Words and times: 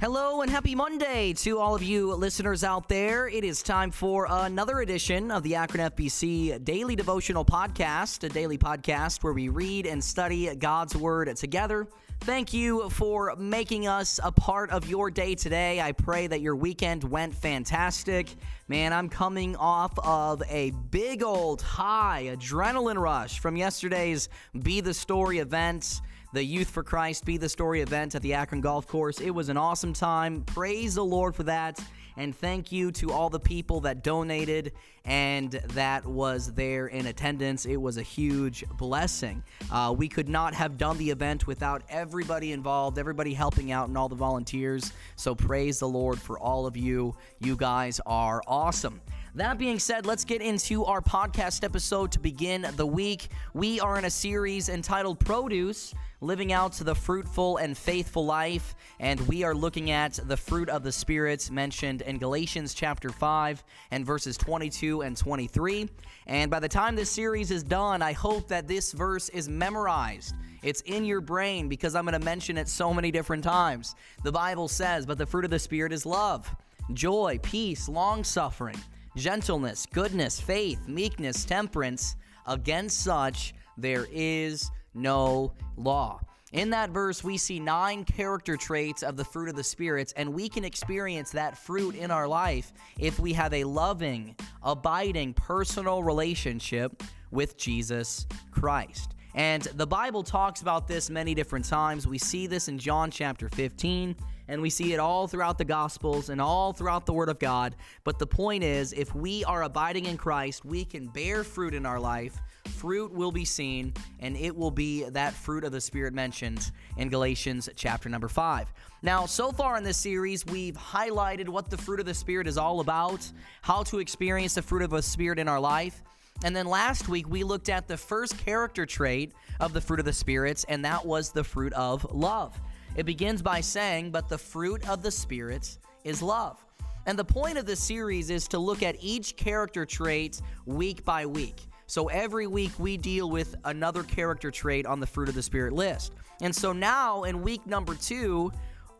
Hello 0.00 0.40
and 0.40 0.50
happy 0.50 0.74
Monday 0.74 1.34
to 1.34 1.58
all 1.58 1.74
of 1.74 1.82
you 1.82 2.14
listeners 2.14 2.64
out 2.64 2.88
there. 2.88 3.28
It 3.28 3.44
is 3.44 3.62
time 3.62 3.90
for 3.90 4.26
another 4.30 4.80
edition 4.80 5.30
of 5.30 5.42
the 5.42 5.56
Akron 5.56 5.90
FBC 5.90 6.64
Daily 6.64 6.96
Devotional 6.96 7.44
Podcast, 7.44 8.24
a 8.24 8.30
daily 8.30 8.56
podcast 8.56 9.22
where 9.22 9.34
we 9.34 9.50
read 9.50 9.84
and 9.84 10.02
study 10.02 10.54
God's 10.54 10.96
Word 10.96 11.36
together. 11.36 11.86
Thank 12.20 12.54
you 12.54 12.88
for 12.88 13.36
making 13.36 13.88
us 13.88 14.18
a 14.24 14.32
part 14.32 14.70
of 14.70 14.88
your 14.88 15.10
day 15.10 15.34
today. 15.34 15.82
I 15.82 15.92
pray 15.92 16.26
that 16.28 16.40
your 16.40 16.56
weekend 16.56 17.04
went 17.04 17.34
fantastic. 17.34 18.34
Man, 18.68 18.94
I'm 18.94 19.10
coming 19.10 19.54
off 19.56 19.98
of 19.98 20.42
a 20.48 20.70
big 20.90 21.22
old 21.22 21.60
high 21.60 22.34
adrenaline 22.34 22.98
rush 22.98 23.38
from 23.38 23.54
yesterday's 23.54 24.30
Be 24.62 24.80
the 24.80 24.94
Story 24.94 25.40
event 25.40 26.00
the 26.32 26.44
Youth 26.44 26.70
for 26.70 26.82
Christ 26.82 27.24
Be 27.24 27.36
the 27.36 27.48
Story 27.48 27.80
event 27.80 28.14
at 28.14 28.22
the 28.22 28.34
Akron 28.34 28.60
Golf 28.60 28.86
Course. 28.86 29.20
It 29.20 29.30
was 29.30 29.48
an 29.48 29.56
awesome 29.56 29.92
time. 29.92 30.42
Praise 30.42 30.94
the 30.94 31.04
Lord 31.04 31.34
for 31.34 31.42
that. 31.44 31.80
And 32.16 32.36
thank 32.36 32.70
you 32.70 32.92
to 32.92 33.12
all 33.12 33.30
the 33.30 33.40
people 33.40 33.80
that 33.80 34.04
donated 34.04 34.72
and 35.04 35.52
that 35.52 36.04
was 36.04 36.52
there 36.52 36.88
in 36.88 37.06
attendance. 37.06 37.64
It 37.64 37.78
was 37.78 37.96
a 37.96 38.02
huge 38.02 38.64
blessing. 38.76 39.42
Uh, 39.72 39.94
we 39.96 40.08
could 40.08 40.28
not 40.28 40.54
have 40.54 40.76
done 40.76 40.98
the 40.98 41.10
event 41.10 41.46
without 41.46 41.82
everybody 41.88 42.52
involved, 42.52 42.98
everybody 42.98 43.32
helping 43.32 43.72
out, 43.72 43.88
and 43.88 43.96
all 43.96 44.08
the 44.08 44.16
volunteers. 44.16 44.92
So 45.16 45.34
praise 45.34 45.78
the 45.78 45.88
Lord 45.88 46.20
for 46.20 46.38
all 46.38 46.66
of 46.66 46.76
you. 46.76 47.16
You 47.40 47.56
guys 47.56 48.00
are 48.06 48.42
awesome. 48.46 49.00
That 49.36 49.58
being 49.58 49.78
said, 49.78 50.06
let's 50.06 50.24
get 50.24 50.42
into 50.42 50.84
our 50.84 51.00
podcast 51.00 51.62
episode 51.62 52.10
to 52.12 52.18
begin 52.18 52.66
the 52.74 52.86
week. 52.86 53.28
We 53.54 53.78
are 53.78 53.96
in 53.96 54.04
a 54.04 54.10
series 54.10 54.68
entitled 54.68 55.20
Produce 55.20 55.94
living 56.20 56.52
out 56.52 56.72
the 56.72 56.94
fruitful 56.94 57.58
and 57.58 57.78
faithful 57.78 58.24
life. 58.26 58.74
And 58.98 59.20
we 59.28 59.44
are 59.44 59.54
looking 59.54 59.92
at 59.92 60.18
the 60.24 60.36
fruit 60.36 60.68
of 60.68 60.82
the 60.82 60.90
Spirit 60.90 61.48
mentioned 61.48 62.02
in 62.02 62.18
Galatians 62.18 62.74
chapter 62.74 63.10
5 63.10 63.62
and 63.92 64.04
verses 64.04 64.36
22 64.36 65.02
and 65.02 65.16
23. 65.16 65.88
And 66.26 66.50
by 66.50 66.58
the 66.58 66.68
time 66.68 66.96
this 66.96 67.10
series 67.10 67.52
is 67.52 67.62
done, 67.62 68.02
I 68.02 68.12
hope 68.12 68.48
that 68.48 68.66
this 68.66 68.90
verse 68.90 69.28
is 69.28 69.48
memorized. 69.48 70.34
It's 70.62 70.80
in 70.82 71.04
your 71.04 71.20
brain 71.20 71.68
because 71.68 71.94
I'm 71.94 72.04
going 72.04 72.18
to 72.18 72.24
mention 72.24 72.58
it 72.58 72.68
so 72.68 72.92
many 72.92 73.12
different 73.12 73.44
times. 73.44 73.94
The 74.24 74.32
Bible 74.32 74.66
says, 74.66 75.06
But 75.06 75.18
the 75.18 75.26
fruit 75.26 75.44
of 75.44 75.52
the 75.52 75.58
Spirit 75.60 75.92
is 75.92 76.04
love, 76.04 76.52
joy, 76.92 77.38
peace, 77.42 77.88
long 77.88 78.24
suffering, 78.24 78.76
gentleness, 79.16 79.86
goodness, 79.86 80.40
faith, 80.40 80.86
meekness, 80.88 81.44
temperance. 81.44 82.16
Against 82.46 83.00
such 83.00 83.54
there 83.76 84.06
is 84.10 84.70
no 84.94 85.52
law. 85.76 86.20
In 86.52 86.70
that 86.70 86.90
verse, 86.90 87.22
we 87.22 87.36
see 87.36 87.60
nine 87.60 88.02
character 88.04 88.56
traits 88.56 89.04
of 89.04 89.16
the 89.16 89.24
fruit 89.24 89.48
of 89.48 89.54
the 89.54 89.62
spirits, 89.62 90.12
and 90.16 90.34
we 90.34 90.48
can 90.48 90.64
experience 90.64 91.30
that 91.30 91.56
fruit 91.56 91.94
in 91.94 92.10
our 92.10 92.26
life 92.26 92.72
if 92.98 93.20
we 93.20 93.32
have 93.34 93.54
a 93.54 93.62
loving, 93.62 94.34
abiding, 94.64 95.34
personal 95.34 96.02
relationship 96.02 97.04
with 97.30 97.56
Jesus 97.56 98.26
Christ. 98.50 99.14
And 99.36 99.62
the 99.62 99.86
Bible 99.86 100.24
talks 100.24 100.60
about 100.60 100.88
this 100.88 101.08
many 101.08 101.36
different 101.36 101.66
times. 101.66 102.08
We 102.08 102.18
see 102.18 102.48
this 102.48 102.66
in 102.66 102.80
John 102.80 103.12
chapter 103.12 103.48
15, 103.48 104.16
and 104.50 104.60
we 104.60 104.68
see 104.68 104.92
it 104.92 104.98
all 104.98 105.26
throughout 105.26 105.56
the 105.56 105.64
Gospels 105.64 106.28
and 106.28 106.40
all 106.40 106.72
throughout 106.72 107.06
the 107.06 107.12
Word 107.12 107.28
of 107.28 107.38
God. 107.38 107.76
But 108.04 108.18
the 108.18 108.26
point 108.26 108.64
is, 108.64 108.92
if 108.92 109.14
we 109.14 109.44
are 109.44 109.62
abiding 109.62 110.06
in 110.06 110.16
Christ, 110.16 110.64
we 110.64 110.84
can 110.84 111.06
bear 111.06 111.44
fruit 111.44 111.72
in 111.72 111.86
our 111.86 112.00
life 112.00 112.38
fruit 112.80 113.12
will 113.12 113.32
be 113.32 113.44
seen, 113.44 113.92
and 114.20 114.36
it 114.36 114.56
will 114.56 114.70
be 114.70 115.04
that 115.04 115.34
fruit 115.34 115.64
of 115.64 115.72
the 115.72 115.80
Spirit 115.80 116.14
mentioned 116.14 116.70
in 116.96 117.08
Galatians 117.08 117.68
chapter 117.76 118.08
number 118.08 118.28
5. 118.28 118.72
Now, 119.02 119.26
so 119.26 119.52
far 119.52 119.76
in 119.76 119.84
this 119.84 119.96
series, 119.96 120.46
we've 120.46 120.76
highlighted 120.76 121.48
what 121.48 121.70
the 121.70 121.76
fruit 121.76 122.00
of 122.00 122.06
the 122.06 122.14
Spirit 122.14 122.46
is 122.46 122.58
all 122.58 122.80
about, 122.80 123.30
how 123.62 123.82
to 123.84 123.98
experience 123.98 124.54
the 124.54 124.62
fruit 124.62 124.82
of 124.82 124.90
the 124.90 125.02
Spirit 125.02 125.38
in 125.38 125.48
our 125.48 125.60
life. 125.60 126.02
And 126.42 126.56
then 126.56 126.66
last 126.66 127.08
week, 127.08 127.28
we 127.28 127.44
looked 127.44 127.68
at 127.68 127.86
the 127.86 127.96
first 127.96 128.38
character 128.38 128.86
trait 128.86 129.32
of 129.58 129.72
the 129.74 129.80
fruit 129.80 130.00
of 130.00 130.06
the 130.06 130.12
Spirits, 130.12 130.64
and 130.68 130.84
that 130.84 131.04
was 131.04 131.32
the 131.32 131.44
fruit 131.44 131.72
of 131.74 132.06
love. 132.12 132.58
It 133.00 133.06
begins 133.06 133.40
by 133.40 133.62
saying, 133.62 134.10
But 134.10 134.28
the 134.28 134.36
fruit 134.36 134.86
of 134.86 135.02
the 135.02 135.10
Spirit 135.10 135.78
is 136.04 136.20
love. 136.20 136.62
And 137.06 137.18
the 137.18 137.24
point 137.24 137.56
of 137.56 137.64
this 137.64 137.80
series 137.80 138.28
is 138.28 138.46
to 138.48 138.58
look 138.58 138.82
at 138.82 138.94
each 139.00 139.36
character 139.38 139.86
trait 139.86 140.42
week 140.66 141.02
by 141.02 141.24
week. 141.24 141.62
So 141.86 142.08
every 142.08 142.46
week 142.46 142.72
we 142.78 142.98
deal 142.98 143.30
with 143.30 143.54
another 143.64 144.02
character 144.02 144.50
trait 144.50 144.84
on 144.84 145.00
the 145.00 145.06
fruit 145.06 145.30
of 145.30 145.34
the 145.34 145.42
Spirit 145.42 145.72
list. 145.72 146.12
And 146.42 146.54
so 146.54 146.74
now 146.74 147.22
in 147.22 147.40
week 147.40 147.66
number 147.66 147.94
two, 147.94 148.52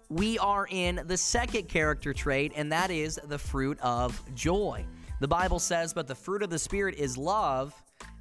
we 0.08 0.38
are 0.38 0.66
in 0.70 1.02
the 1.04 1.18
second 1.18 1.68
character 1.68 2.14
trait, 2.14 2.52
and 2.56 2.72
that 2.72 2.90
is 2.90 3.20
the 3.26 3.38
fruit 3.38 3.78
of 3.80 4.18
joy. 4.34 4.82
The 5.20 5.28
Bible 5.28 5.58
says, 5.58 5.92
But 5.92 6.08
the 6.08 6.14
fruit 6.14 6.42
of 6.42 6.48
the 6.48 6.58
Spirit 6.58 6.94
is 6.94 7.18
love 7.18 7.74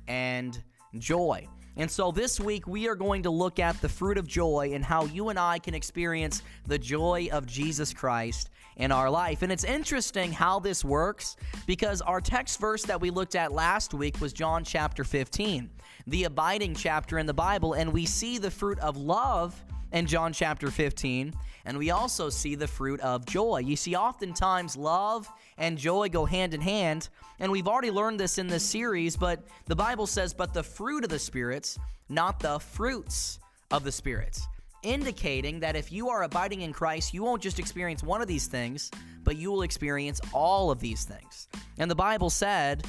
and 0.09 0.61
joy. 0.97 1.47
And 1.79 1.89
so 1.89 2.11
this 2.11 2.41
week 2.41 2.67
we 2.67 2.89
are 2.89 2.95
going 2.95 3.23
to 3.23 3.29
look 3.29 3.57
at 3.57 3.79
the 3.79 3.87
fruit 3.87 4.17
of 4.17 4.27
joy 4.27 4.71
and 4.73 4.83
how 4.83 5.05
you 5.05 5.29
and 5.29 5.39
I 5.39 5.59
can 5.59 5.73
experience 5.73 6.43
the 6.67 6.77
joy 6.77 7.29
of 7.31 7.45
Jesus 7.45 7.93
Christ 7.93 8.49
in 8.75 8.91
our 8.91 9.09
life. 9.09 9.43
And 9.43 9.51
it's 9.51 9.63
interesting 9.63 10.33
how 10.33 10.59
this 10.59 10.83
works 10.83 11.37
because 11.67 12.01
our 12.01 12.19
text 12.19 12.59
verse 12.59 12.83
that 12.83 12.99
we 12.99 13.11
looked 13.11 13.33
at 13.33 13.53
last 13.53 13.93
week 13.93 14.19
was 14.19 14.33
John 14.33 14.65
chapter 14.65 15.05
15, 15.05 15.69
the 16.09 16.23
abiding 16.25 16.75
chapter 16.75 17.19
in 17.19 17.25
the 17.25 17.33
Bible. 17.33 17.73
And 17.73 17.93
we 17.93 18.05
see 18.05 18.37
the 18.37 18.51
fruit 18.51 18.79
of 18.79 18.97
love 18.97 19.63
in 19.91 20.05
John 20.05 20.33
chapter 20.33 20.69
15, 20.69 21.33
and 21.65 21.77
we 21.77 21.89
also 21.89 22.29
see 22.29 22.55
the 22.55 22.67
fruit 22.67 22.99
of 22.99 23.25
joy. 23.25 23.59
You 23.59 23.75
see, 23.75 23.95
oftentimes 23.95 24.75
love 24.75 25.27
and 25.57 25.77
joy 25.77 26.09
go 26.09 26.25
hand 26.25 26.53
in 26.53 26.61
hand, 26.61 27.09
and 27.39 27.51
we've 27.51 27.67
already 27.67 27.89
learned 27.89 28.19
this 28.19 28.37
in 28.37 28.47
this 28.47 28.63
series, 28.63 29.15
but 29.15 29.43
the 29.65 29.75
Bible 29.75 30.05
says, 30.05 30.33
but 30.33 30.53
the 30.53 30.61
fruit 30.61 31.03
of 31.03 31.09
the 31.09 31.17
spirits, 31.17 31.79
not 32.07 32.39
the 32.39 32.59
fruits 32.59 33.39
of 33.71 33.83
the 33.83 33.91
spirits 33.91 34.47
indicating 34.83 35.59
that 35.59 35.75
if 35.75 35.91
you 35.91 36.09
are 36.09 36.23
abiding 36.23 36.61
in 36.61 36.73
Christ, 36.73 37.13
you 37.13 37.23
won't 37.23 37.41
just 37.41 37.59
experience 37.59 38.03
one 38.03 38.21
of 38.21 38.27
these 38.27 38.47
things, 38.47 38.91
but 39.23 39.35
you 39.35 39.51
will 39.51 39.63
experience 39.63 40.21
all 40.33 40.71
of 40.71 40.79
these 40.79 41.03
things. 41.03 41.47
And 41.77 41.89
the 41.89 41.95
Bible 41.95 42.29
said 42.29 42.85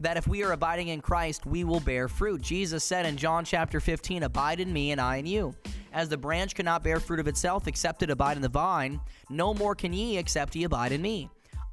that 0.00 0.16
if 0.16 0.26
we 0.28 0.42
are 0.44 0.52
abiding 0.52 0.88
in 0.88 1.00
Christ, 1.00 1.46
we 1.46 1.64
will 1.64 1.80
bear 1.80 2.08
fruit. 2.08 2.40
Jesus 2.40 2.84
said 2.84 3.06
in 3.06 3.16
John 3.16 3.44
chapter 3.44 3.80
15, 3.80 4.22
Abide 4.22 4.60
in 4.60 4.72
me, 4.72 4.92
and 4.92 5.00
I 5.00 5.16
in 5.16 5.26
you. 5.26 5.54
As 5.92 6.08
the 6.08 6.16
branch 6.16 6.54
cannot 6.54 6.84
bear 6.84 7.00
fruit 7.00 7.20
of 7.20 7.28
itself 7.28 7.66
except 7.66 8.02
it 8.02 8.10
abide 8.10 8.36
in 8.36 8.42
the 8.42 8.48
vine, 8.48 9.00
no 9.30 9.54
more 9.54 9.74
can 9.74 9.92
ye 9.92 10.18
except 10.18 10.54
ye 10.54 10.64
abide 10.64 10.92
in 10.92 11.02
me. 11.02 11.28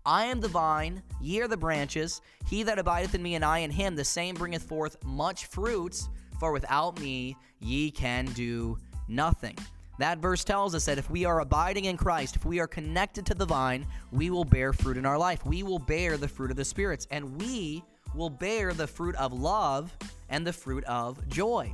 I 0.06 0.26
am 0.26 0.40
the 0.40 0.48
vine, 0.48 1.02
ye 1.20 1.42
are 1.42 1.48
the 1.48 1.58
branches. 1.58 2.22
He 2.48 2.64
that 2.64 2.80
abideth 2.80 3.16
in 3.16 3.24
me, 3.24 3.36
and 3.36 3.44
I 3.44 3.60
in 3.60 3.72
him, 3.72 3.96
the 3.96 4.06
same 4.06 4.36
bringeth 4.36 4.64
forth 4.64 5.04
much 5.04 5.48
fruit. 5.48 6.00
For 6.40 6.52
without 6.52 7.00
me 7.00 7.36
ye 7.60 7.92
can 7.92 8.26
do 8.26 8.78
nothing. 9.08 9.58
That 9.98 10.18
verse 10.18 10.44
tells 10.44 10.76
us 10.76 10.86
that 10.86 10.98
if 10.98 11.10
we 11.10 11.24
are 11.26 11.40
abiding 11.40 11.86
in 11.86 11.96
Christ, 11.96 12.36
if 12.36 12.46
we 12.46 12.60
are 12.60 12.68
connected 12.68 13.26
to 13.28 13.34
the 13.34 13.46
vine, 13.46 13.88
we 14.12 14.30
will 14.30 14.44
bear 14.44 14.74
fruit 14.74 14.98
in 14.98 15.06
our 15.06 15.18
life. 15.18 15.46
We 15.46 15.64
will 15.64 15.80
bear 15.80 16.18
the 16.18 16.28
fruit 16.28 16.52
of 16.52 16.58
the 16.58 16.66
spirits, 16.66 17.08
and 17.12 17.42
we 17.42 17.84
will 18.16 18.30
bear 18.30 18.74
the 18.74 18.88
fruit 18.88 19.16
of 19.16 19.34
love 19.34 19.96
and 20.30 20.46
the 20.46 20.54
fruit 20.54 20.84
of 20.86 21.28
joy. 21.28 21.74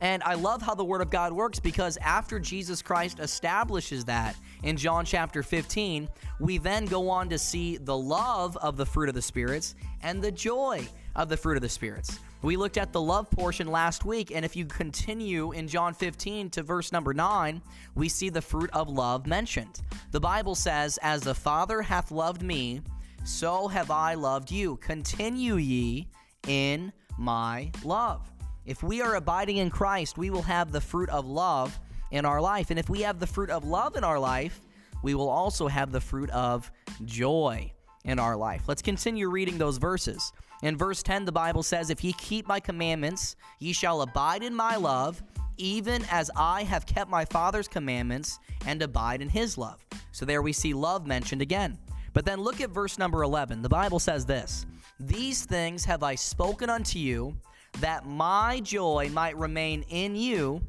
And 0.00 0.22
I 0.22 0.34
love 0.34 0.62
how 0.62 0.74
the 0.74 0.84
Word 0.84 1.00
of 1.00 1.10
God 1.10 1.32
works 1.32 1.58
because 1.58 1.96
after 1.98 2.38
Jesus 2.38 2.82
Christ 2.82 3.18
establishes 3.18 4.04
that 4.04 4.36
in 4.62 4.76
John 4.76 5.04
chapter 5.04 5.42
15, 5.42 6.08
we 6.38 6.58
then 6.58 6.84
go 6.84 7.08
on 7.10 7.28
to 7.30 7.38
see 7.38 7.78
the 7.78 7.96
love 7.96 8.56
of 8.58 8.76
the 8.76 8.86
fruit 8.86 9.08
of 9.08 9.14
the 9.14 9.22
spirits 9.22 9.74
and 10.02 10.22
the 10.22 10.30
joy 10.30 10.86
of 11.16 11.28
the 11.28 11.36
fruit 11.36 11.56
of 11.56 11.62
the 11.62 11.68
spirits. 11.68 12.20
We 12.42 12.56
looked 12.56 12.76
at 12.76 12.92
the 12.92 13.00
love 13.00 13.28
portion 13.30 13.66
last 13.66 14.04
week, 14.04 14.30
and 14.32 14.44
if 14.44 14.54
you 14.54 14.64
continue 14.64 15.50
in 15.50 15.66
John 15.66 15.92
15 15.92 16.50
to 16.50 16.62
verse 16.62 16.92
number 16.92 17.12
9, 17.12 17.60
we 17.96 18.08
see 18.08 18.28
the 18.28 18.40
fruit 18.40 18.70
of 18.72 18.88
love 18.88 19.26
mentioned. 19.26 19.80
The 20.12 20.20
Bible 20.20 20.54
says, 20.54 21.00
As 21.02 21.22
the 21.22 21.34
Father 21.34 21.82
hath 21.82 22.12
loved 22.12 22.42
me, 22.42 22.82
so 23.24 23.68
have 23.68 23.90
I 23.90 24.14
loved 24.14 24.50
you. 24.50 24.76
Continue 24.76 25.56
ye 25.56 26.08
in 26.46 26.92
my 27.18 27.70
love. 27.84 28.30
If 28.64 28.82
we 28.82 29.00
are 29.00 29.14
abiding 29.16 29.56
in 29.56 29.70
Christ, 29.70 30.18
we 30.18 30.30
will 30.30 30.42
have 30.42 30.72
the 30.72 30.80
fruit 30.80 31.08
of 31.10 31.26
love 31.26 31.78
in 32.10 32.24
our 32.24 32.40
life. 32.40 32.70
And 32.70 32.78
if 32.78 32.88
we 32.88 33.00
have 33.02 33.18
the 33.18 33.26
fruit 33.26 33.50
of 33.50 33.64
love 33.64 33.96
in 33.96 34.04
our 34.04 34.18
life, 34.18 34.60
we 35.02 35.14
will 35.14 35.28
also 35.28 35.68
have 35.68 35.92
the 35.92 36.00
fruit 36.00 36.30
of 36.30 36.70
joy 37.04 37.72
in 38.04 38.18
our 38.18 38.36
life. 38.36 38.62
Let's 38.66 38.82
continue 38.82 39.28
reading 39.28 39.58
those 39.58 39.78
verses. 39.78 40.32
In 40.62 40.76
verse 40.76 41.02
10, 41.02 41.24
the 41.24 41.32
Bible 41.32 41.62
says, 41.62 41.90
If 41.90 42.02
ye 42.02 42.12
keep 42.14 42.46
my 42.48 42.60
commandments, 42.60 43.36
ye 43.58 43.72
shall 43.72 44.02
abide 44.02 44.42
in 44.42 44.54
my 44.54 44.76
love, 44.76 45.22
even 45.56 46.04
as 46.10 46.30
I 46.36 46.64
have 46.64 46.86
kept 46.86 47.10
my 47.10 47.24
Father's 47.24 47.68
commandments 47.68 48.38
and 48.66 48.82
abide 48.82 49.22
in 49.22 49.28
his 49.28 49.56
love. 49.56 49.84
So 50.12 50.24
there 50.24 50.42
we 50.42 50.52
see 50.52 50.74
love 50.74 51.06
mentioned 51.06 51.42
again. 51.42 51.78
But 52.18 52.24
then 52.24 52.40
look 52.40 52.60
at 52.60 52.70
verse 52.70 52.98
number 52.98 53.22
11. 53.22 53.62
The 53.62 53.68
Bible 53.68 54.00
says 54.00 54.26
this 54.26 54.66
These 54.98 55.44
things 55.44 55.84
have 55.84 56.02
I 56.02 56.16
spoken 56.16 56.68
unto 56.68 56.98
you, 56.98 57.36
that 57.78 58.06
my 58.06 58.58
joy 58.58 59.08
might 59.12 59.36
remain 59.36 59.84
in 59.88 60.16
you, 60.16 60.60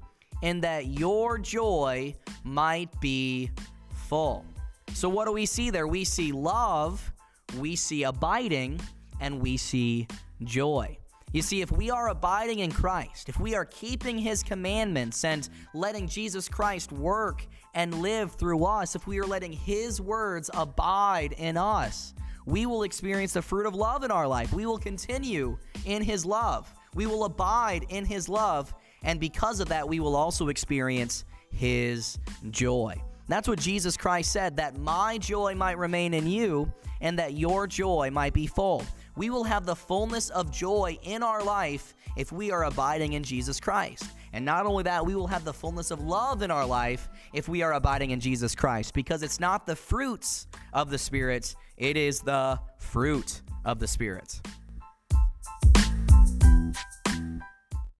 and 0.44 0.63
that 0.63 0.86
your 0.86 1.40
joy 1.40 2.13
might 2.44 3.01
be 3.01 3.50
full. 3.96 4.46
So, 4.94 5.10
what 5.10 5.25
do 5.25 5.31
we 5.31 5.48
see 5.48 5.72
there? 5.72 5.88
We 5.88 6.04
see 6.04 6.31
love, 6.31 7.12
we 7.57 7.75
see 7.75 8.04
abiding, 8.04 8.80
and 9.19 9.42
we 9.42 9.57
see 9.57 10.07
joy. 10.44 10.99
You 11.31 11.44
see, 11.44 11.62
if 11.62 11.72
we 11.72 11.92
are 11.92 12.10
abiding 12.10 12.60
in 12.60 12.72
Christ, 12.72 13.30
if 13.30 13.40
we 13.40 13.54
are 13.54 13.66
keeping 13.66 14.18
His 14.18 14.42
commandments 14.42 15.24
and 15.24 15.48
letting 15.76 16.08
Jesus 16.08 16.50
Christ 16.50 16.92
work 16.92 17.46
and 17.76 18.02
live 18.02 18.31
through 18.31 18.66
us, 18.66 18.96
if 18.96 19.06
we 19.06 19.20
are 19.20 19.26
letting 19.26 19.52
His 19.52 20.02
words 20.02 20.50
abide 20.56 21.34
in 21.34 21.56
us, 21.56 22.16
we 22.48 22.66
will 22.66 22.81
experience 22.81 23.34
the 23.34 23.44
fruit 23.44 23.68
of 23.68 23.76
love 23.76 24.04
in 24.04 24.10
our 24.10 24.28
life. 24.28 24.54
We 24.54 24.66
will 24.66 24.80
continue 24.80 25.60
in 25.86 26.02
His 26.02 26.26
love. 26.26 26.74
We 26.96 27.06
will 27.06 27.26
abide 27.26 27.86
in 27.90 28.06
His 28.06 28.28
love. 28.28 28.74
And 29.04 29.20
because 29.20 29.60
of 29.60 29.70
that, 29.70 29.88
we 29.88 30.00
will 30.00 30.16
also 30.16 30.48
experience 30.48 31.26
His 31.52 32.18
joy. 32.50 33.00
That's 33.30 33.48
what 33.48 33.60
Jesus 33.60 33.96
Christ 33.96 34.34
said 34.34 34.58
that 34.58 34.78
my 34.78 35.18
joy 35.18 35.56
might 35.56 35.78
remain 35.78 36.14
in 36.14 36.28
you 36.28 36.74
and 37.00 37.18
that 37.18 37.36
your 37.36 37.66
joy 37.66 38.10
might 38.12 38.34
be 38.34 38.46
full 38.46 38.84
we 39.20 39.30
will 39.30 39.44
have 39.44 39.66
the 39.66 39.76
fullness 39.76 40.30
of 40.30 40.50
joy 40.50 40.98
in 41.04 41.24
our 41.24 41.44
life 41.44 41.94
if 42.16 42.31
we 42.31 42.52
are 42.52 42.64
abiding 42.64 43.14
in 43.14 43.22
Jesus 43.22 43.60
Christ. 43.60 44.06
And 44.31 44.46
not 44.46 44.66
only 44.66 44.84
that, 44.84 45.06
we 45.06 45.14
will 45.14 45.28
have 45.28 45.44
the 45.44 45.52
fullness 45.52 45.92
of 45.92 46.00
love 46.00 46.42
in 46.42 46.50
our 46.50 46.66
life 46.66 47.10
if 47.34 47.50
we 47.50 47.62
are 47.62 47.74
abiding 47.74 48.12
in 48.12 48.22
Jesus 48.22 48.56
Christ, 48.56 48.94
because 48.94 49.22
it's 49.22 49.38
not 49.38 49.66
the 49.66 49.76
fruits 49.76 50.48
of 50.72 50.90
the 50.90 50.98
Spirit, 50.98 51.54
it 51.76 51.98
is 51.98 52.22
the 52.22 52.62
fruit 52.78 53.42
of 53.66 53.80
the 53.80 53.88
Spirit. 53.88 54.40